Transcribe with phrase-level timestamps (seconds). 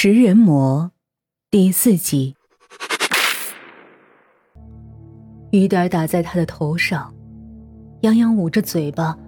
[0.00, 0.92] 食人魔
[1.50, 2.36] 第四集，
[5.50, 7.12] 雨点打在他的头上，
[8.02, 9.18] 杨洋捂着嘴巴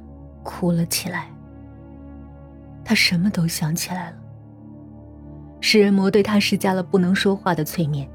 [0.45, 1.29] 哭了起来。
[2.85, 4.17] 他什么都想起来了。
[5.61, 8.09] 食人魔对他施加了不能说话的催眠。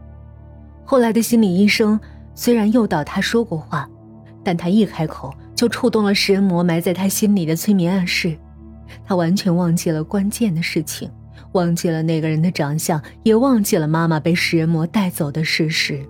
[0.85, 1.99] 后来的心理医生
[2.35, 3.85] 虽然诱导他说过话，
[4.45, 8.39] 但他一开口就触动了食人魔埋在他心里的催眠暗示，
[9.03, 11.11] 他完全忘记了关键的事情。
[11.55, 16.05] 忘记了那个人的长相，也忘记了妈妈被食人魔带走的事实。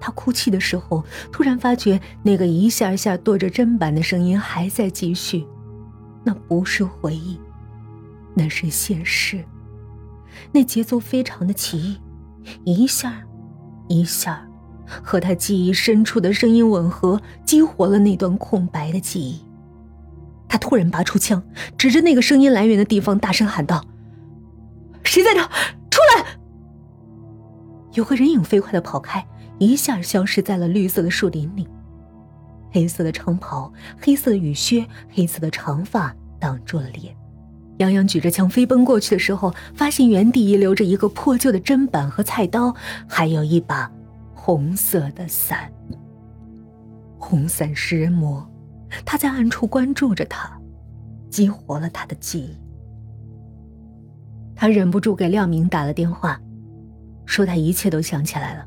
[0.00, 5.44] 他哭泣的时候，突然发觉那个一下下跺着砧板的声音还在继续，
[6.22, 7.40] 那不是回忆，
[8.34, 9.44] 那是现实。
[10.52, 11.98] 那节奏非常的奇
[12.64, 13.20] 异，一下，
[13.88, 14.46] 一下，
[14.86, 19.47] 和他记忆深处的声音吻合，激活了那段空白的记忆。
[20.48, 21.42] 他突然拔出枪，
[21.76, 23.84] 指着那个声音来源的地方，大声喊道
[25.04, 25.40] ：“谁在这？
[25.90, 26.24] 出来！”
[27.94, 29.26] 有个人影飞快的跑开，
[29.58, 31.68] 一下消失在了绿色的树林里。
[32.70, 37.16] 黑色的长袍，黑色的雨靴，黑色的长发挡住了脸。
[37.78, 42.74] 杨洋举着枪飞奔过去的时候，发现原地遗留着一个破旧的砧板和菜刀，
[43.08, 43.90] 还有一把
[44.34, 45.72] 红色的伞。
[47.18, 48.48] 红伞食人魔。
[49.04, 50.50] 他在暗处关注着他，
[51.30, 52.56] 激活了他的记忆。
[54.54, 56.40] 他忍不住给廖明打了电话，
[57.24, 58.66] 说他一切都想起来了。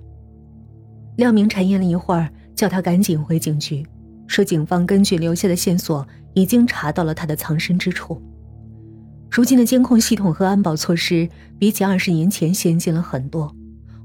[1.18, 3.86] 廖明沉吟了一会儿，叫他赶紧回警局，
[4.28, 8.22] 说警方根据留下的线索，已经查到了他的藏身之处。
[9.30, 11.28] 如今的监控系统和安保措施
[11.60, 13.54] 比起二十年前先进了很多，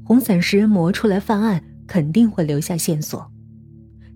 [0.04, 3.30] 红伞食人魔出来犯案，肯定会留下线索。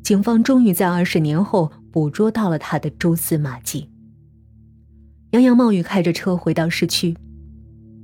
[0.02, 1.70] 警方终于在二十年后。
[1.90, 3.88] 捕捉到了他的蛛丝马迹。
[5.32, 7.16] 杨洋冒雨开着车回到市区，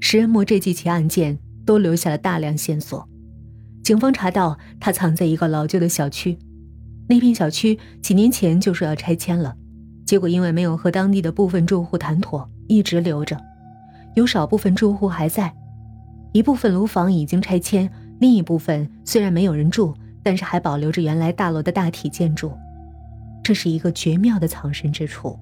[0.01, 3.09] 食人魔这几起案件都留下了大量线索。
[3.83, 6.39] 警方查到他藏在一个老旧的小区，
[7.09, 9.57] 那片小区几年前就说要拆迁了，
[10.05, 13.41] 结果因为没有和当地的部分住户谈妥，一直留着。
[14.15, 15.55] 有少部分住户还在，
[16.33, 22.53] 一部分楼房已经拆迁，另一部分虽然没有人住，但是还保留着原来大楼的大体建筑。
[23.47, 25.39] 这是一个绝妙的藏身之处。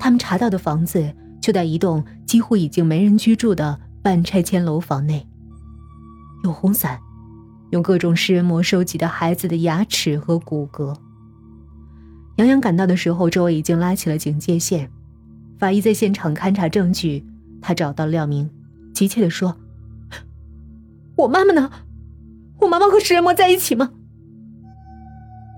[0.00, 5.24] 他们查到的房子就在一栋几乎已经没人居住的半拆迁楼房内，
[6.42, 6.98] 有红伞，
[7.70, 10.92] 有各种食人魔收集的孩子的牙齿和骨骼。
[12.38, 14.90] 杨洋赶到的时候，周围已经拉起了警戒线。
[15.56, 17.24] 法医在现场勘查证据，
[17.62, 18.50] 他找到廖明，
[18.92, 19.56] 急切地说
[21.16, 21.70] ：“我妈妈呢？
[22.58, 23.92] 我妈妈和食人魔在一起吗？”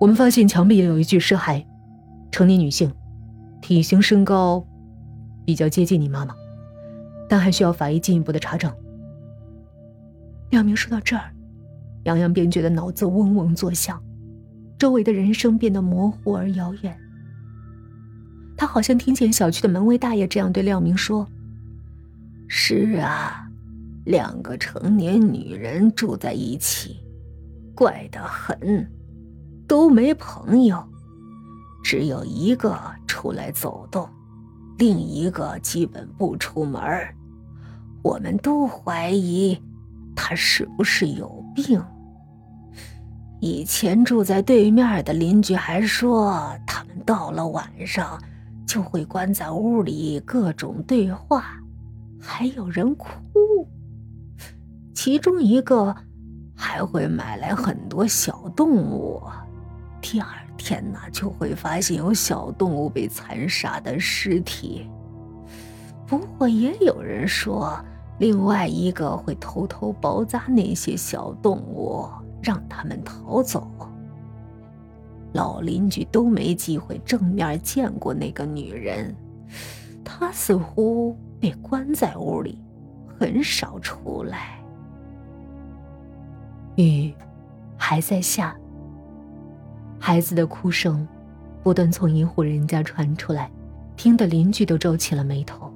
[0.03, 1.65] 我们发现墙壁也有一具尸骸，
[2.33, 2.93] 成年女性，
[3.61, 4.67] 体型身高
[5.45, 6.35] 比较接近你妈妈，
[7.29, 8.69] 但还需要法医进一步的查证。
[10.51, 11.31] 廖明说到这儿，
[12.03, 14.03] 杨洋便觉得脑子嗡嗡作响，
[14.77, 16.99] 周围的人声变得模糊而遥远。
[18.57, 21.25] 他好像听见小区的门卫大爷这样对廖明说
[22.51, 23.49] ：“是啊，
[24.07, 26.97] 两个成年女人住在一起，
[27.73, 28.85] 怪得很。”
[29.67, 30.83] 都没朋友，
[31.83, 34.09] 只有一个出来走动，
[34.79, 36.83] 另一个基本不出门
[38.03, 39.61] 我们都怀疑
[40.15, 41.83] 他是不是有病。
[43.41, 48.21] 以前住在对面的邻居还说，他们到了晚上
[48.67, 51.45] 就会关在屋里各种对话，
[52.21, 53.09] 还有人哭。
[54.95, 55.97] 其中一个
[56.55, 59.21] 还会买来很多小动物。
[60.03, 60.27] 第二
[60.59, 64.87] 天呢，就会发现有小动物被残杀的尸体。
[66.07, 67.83] 不过也有人说，
[68.19, 72.07] 另外一个会偷偷包扎那些小动物，
[72.43, 73.67] 让他们逃走。
[75.33, 79.17] 老邻居都没机会正面见过那个女人，
[80.05, 82.59] 她似乎被关在屋里，
[83.19, 84.59] 很少出来。
[86.77, 87.15] 雨
[87.79, 88.55] 还在下。
[90.05, 91.07] 孩子的哭声
[91.63, 93.49] 不断从一户人家传出来，
[93.95, 95.73] 听得邻居都皱起了眉头。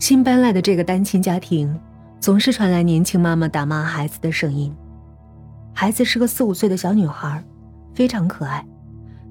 [0.00, 1.78] 新搬来的这个单亲家庭，
[2.18, 4.74] 总是传来年轻妈妈打骂孩子的声音。
[5.72, 7.40] 孩子是个四五岁的小女孩，
[7.94, 8.66] 非常可爱，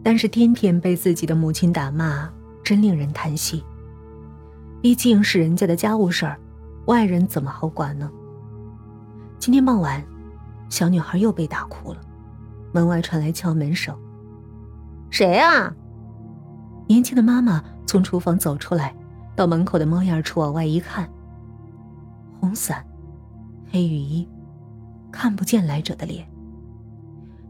[0.02, 2.30] 但是天天被自己的母亲打骂，
[2.64, 3.62] 真令人叹息。
[4.82, 6.40] 毕竟是人家的家务事儿，
[6.86, 8.10] 外人怎么好管呢？
[9.38, 10.02] 今天傍晚，
[10.70, 12.00] 小女孩又被打哭了。
[12.72, 13.98] 门外传来敲门声。
[15.10, 15.74] 谁啊？
[16.88, 18.96] 年轻的妈妈从厨房走出来，
[19.36, 21.10] 到门口的猫眼处往外一看，
[22.40, 22.86] 红伞、
[23.72, 24.28] 黑雨衣，
[25.12, 26.28] 看不见来者的脸。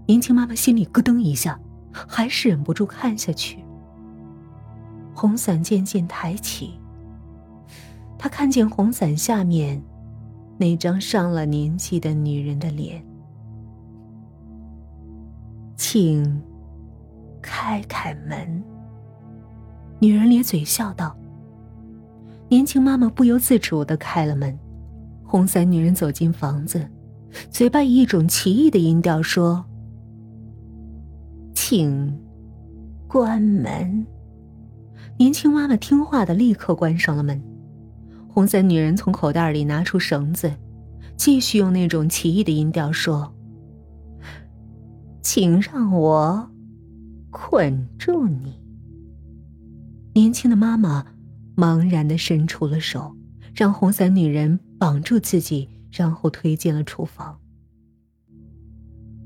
[0.06, 1.60] 年轻妈妈心里咯噔一下，
[1.92, 3.64] 还是忍不住看下去。
[5.14, 6.80] 红伞渐渐抬起，
[8.18, 9.84] 她看见红伞下面
[10.58, 13.04] 那张上了年纪的女人的脸，
[15.78, 16.42] 请
[17.42, 18.62] 开开门。
[20.00, 21.16] 女人咧嘴笑道。
[22.50, 24.58] 年轻妈妈不由自主的开了门，
[25.24, 26.86] 红伞女人走进房子，
[27.50, 29.64] 嘴巴以一种奇异的音调说
[31.54, 32.18] ：“请
[33.08, 34.06] 关门。”
[35.20, 37.42] 年轻妈妈听话的立刻关上了门。
[38.30, 40.52] 红伞女人从口袋里拿出绳子，
[41.18, 43.32] 继续用那种奇异的音调说
[45.22, 46.52] ：“请让我
[47.32, 48.62] 捆住你。”
[50.14, 51.06] 年轻的妈妈。
[51.58, 53.18] 茫然的伸出了手，
[53.52, 57.40] 让红伞女人绑住自己，然后推进了厨房。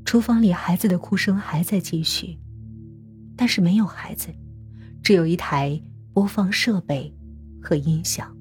[0.05, 2.39] 厨房里孩子的哭声还在继续，
[3.35, 4.29] 但是没有孩子，
[5.03, 5.83] 只有一台
[6.13, 7.13] 播放设备
[7.61, 8.33] 和音响。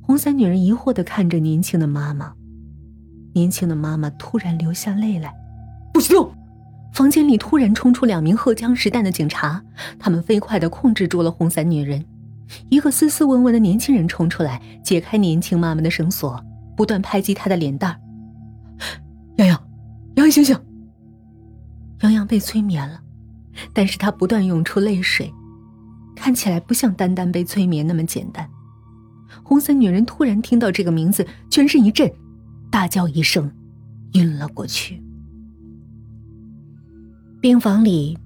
[0.00, 2.32] 红伞女人疑惑的看着年轻的妈妈，
[3.34, 5.34] 年轻的妈妈突然流下泪来，
[5.96, 6.30] 不许动！
[6.92, 9.64] 房间里突然冲出两名荷枪实弹的警察，
[9.98, 12.04] 他们飞快的控制住了红伞女人。
[12.68, 16.38] 一个斯斯文文的年轻人冲出来，解开年轻妈妈的绳索，
[16.76, 17.98] 不断拍击她的脸蛋
[19.38, 19.58] 洋洋，
[20.16, 20.54] 洋洋，醒醒！
[22.02, 23.00] 洋洋被催眠了，
[23.72, 25.32] 但是他不断涌出泪水，
[26.14, 28.46] 看起来不像单单被催眠那么简单。
[29.42, 32.12] 红伞女人突然听到这个名字，全身一震，
[32.70, 33.50] 大叫一声，
[34.12, 35.02] 晕了过去。
[37.46, 38.18] 病房里，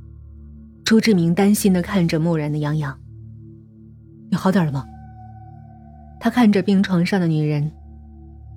[0.83, 2.99] 朱志明担心的看着木然的洋洋。
[4.31, 4.87] 你好点了吗？
[6.19, 7.71] 他看着病床上的女人，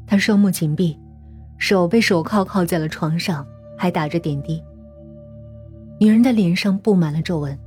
[0.07, 0.97] 他双目紧闭，
[1.57, 3.45] 手被手铐铐在了床上，
[3.77, 4.63] 还打着点滴。
[5.99, 7.59] 女人的脸上布满了皱纹，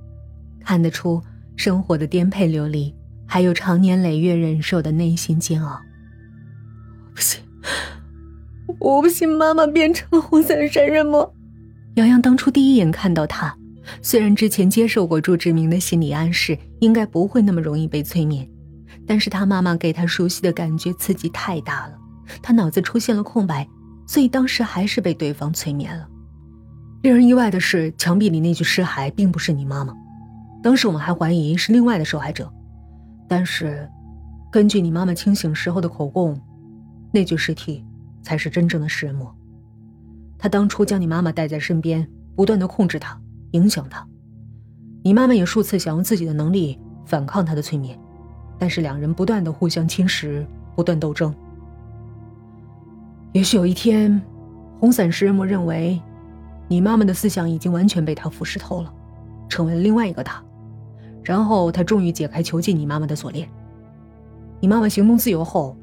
[0.64, 1.22] 看得出
[1.54, 2.94] 生活的颠沛流离，
[3.26, 5.78] 还有长年累月忍受的内心煎熬。
[7.14, 7.42] 不行，
[8.80, 11.35] 我不信妈妈变成了红伞杀人魔。
[11.96, 13.54] 洋洋当初第一眼看到她。
[14.02, 18.46] 虽然之前接受过朱志明的心理暗示，应该不会那么容易被催眠，
[19.06, 21.94] 但是他妈妈给他熟悉的感觉刺激太大了，
[22.42, 23.66] 他脑子出现了空白，
[24.06, 26.06] 所以当时还是被对方催眠了。
[27.02, 29.94] 令人意外的是，墙壁里那具尸骸并不是你妈妈，
[30.62, 32.52] 当时我们还怀疑是另外的受害者，
[33.28, 33.88] 但是，
[34.50, 36.38] 根据你妈妈清醒时候的口供，
[37.12, 37.82] 那具尸体
[38.20, 39.32] 才是真正的食人魔。
[40.38, 43.20] 他当初将你妈妈带在身边，不断的控制她。
[43.52, 44.06] 影响她，
[45.02, 47.98] 你妈妈也数次想用自己的能力反抗他的催眠，
[48.58, 50.44] 但是两人不断的互相侵蚀，
[50.74, 51.34] 不断斗争。
[53.32, 54.20] 也许有一天，
[54.78, 55.98] 红伞食人魔认为，
[56.68, 58.92] 你妈妈的思想已经完全被他腐蚀透了，
[59.48, 60.42] 成为了另外一个他，
[61.22, 63.48] 然后他终于解开囚禁你妈妈的锁链。
[64.60, 65.76] 你妈妈行动自由后，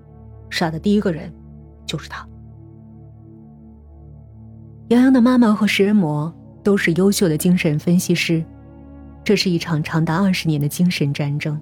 [0.50, 1.33] 杀的第一个人，
[1.88, 2.27] 就是他。
[4.89, 6.33] 杨洋的妈妈和食人魔。
[6.63, 8.41] 都是优秀的精神分析师，
[9.21, 11.59] 这是一场长达二十年的精神战争，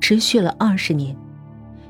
[0.00, 1.14] 持续了二十年。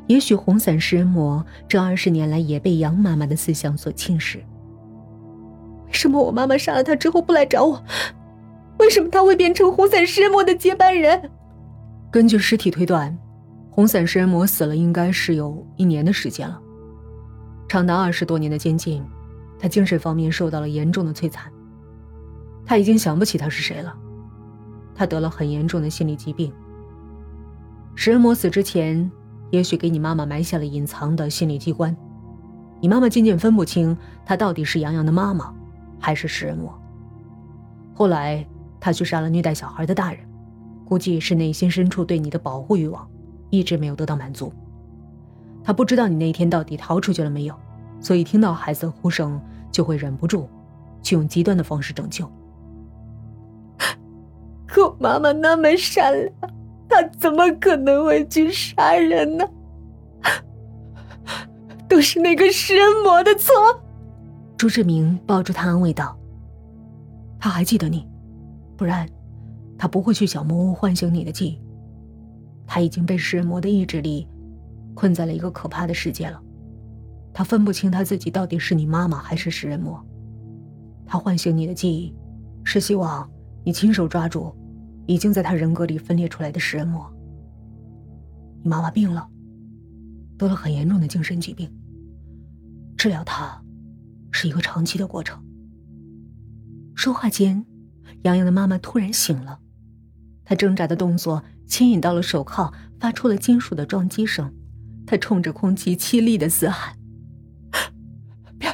[0.08, 4.38] 也许红伞食人魔这二十年来也被杨妈妈的思想所侵蚀。
[5.86, 7.80] 为什么我妈妈杀了他之后不来找我？
[8.80, 11.30] 为什么他会变成红伞食人魔的接班人？
[12.10, 13.16] 根据尸体推断，
[13.70, 16.60] 红伞食人魔死了应该是有一年的时间了，
[17.68, 19.00] 长达二十多年的监禁，
[19.62, 21.44] 他精神方面受到了严重的摧残。
[22.66, 23.96] 他已经想不起他是谁了，
[24.92, 26.52] 他得了很严重的心理疾病。
[27.94, 29.08] 食人魔死之前，
[29.50, 31.96] 也许给你妈妈埋下了隐藏的心理机关，
[32.80, 35.54] 你妈妈渐渐分不清他到底是杨洋的妈妈，
[36.00, 36.76] 还是食人魔。
[37.94, 38.44] 后来
[38.80, 40.28] 他去杀了虐待小孩的大人，
[40.84, 43.08] 估计是内心深处对你的保护欲望
[43.50, 44.52] 一直没有得到满足。
[45.62, 47.54] 他不知道你那天到底逃出去了没有，
[48.00, 49.40] 所以听到孩子的哭声
[49.72, 50.46] 就会忍不住，
[51.02, 52.30] 去用极端的方式拯救。
[54.68, 56.32] 可我妈妈那么善良，
[56.88, 59.48] 她怎么可能会去杀人呢？
[61.88, 63.54] 都是那个食人魔的错。
[64.56, 66.16] 朱志明抱住他安慰道
[67.40, 68.08] ：“他还记得你，
[68.76, 69.08] 不然
[69.76, 71.60] 他不会去小木屋唤醒你的记忆。
[72.66, 74.28] 他已经被食人魔的意志力
[74.94, 76.40] 困在了一个可怕的世界了。
[77.32, 80.04] 他分不清他自己到底是你妈妈还是食人魔。
[81.06, 82.14] 他唤醒你的记忆，
[82.64, 83.30] 是希望
[83.64, 84.54] 你亲手抓住。”
[85.08, 87.12] 已经在他人格里分裂出来的食人魔。
[88.62, 89.28] 你妈妈病了，
[90.38, 91.68] 得了很严重的精神疾病，
[92.96, 93.60] 治疗她
[94.30, 95.44] 是一个长期的过程。”
[96.94, 97.66] 说话间，
[98.22, 99.58] 洋洋的妈妈突然醒了，
[100.44, 104.54] 她挣扎的动作牵引到了手铐，发出了金属的撞击声。
[105.04, 106.96] 她冲着空气凄厉的嘶喊：“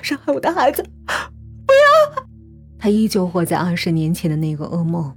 [0.09, 0.83] 伤害我的孩子！
[1.05, 2.25] 不要！”
[2.81, 5.15] 他依旧活在二十年前的那个噩梦，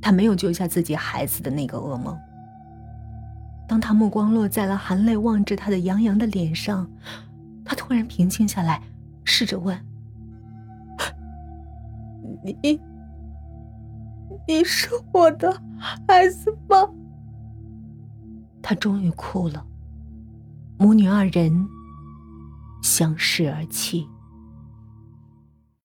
[0.00, 2.18] 他没有救下自己孩子的那个噩梦。
[3.68, 6.90] 当他目光落在了含泪望着他的杨洋的脸上，
[7.64, 8.82] 他突然平静下来，
[9.24, 9.78] 试着问
[12.42, 12.80] ：“你，
[14.48, 16.88] 你是我的孩子吗？”
[18.62, 19.66] 他终于哭了，
[20.78, 21.66] 母女二人
[22.82, 24.08] 相视而泣。